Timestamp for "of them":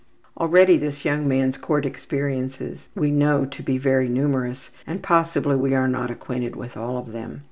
6.97-7.39